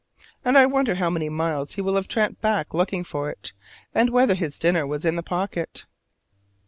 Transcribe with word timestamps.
And 0.43 0.57
I 0.57 0.65
wonder 0.65 0.95
how 0.95 1.11
many 1.11 1.29
miles 1.29 1.73
he 1.73 1.81
will 1.83 1.93
have 1.95 2.07
tramped 2.07 2.41
back 2.41 2.73
looking 2.73 3.03
for 3.03 3.29
it, 3.29 3.53
and 3.93 4.09
whether 4.09 4.33
his 4.33 4.57
dinner 4.57 4.87
was 4.87 5.05
in 5.05 5.15
the 5.15 5.21
pocket. 5.21 5.85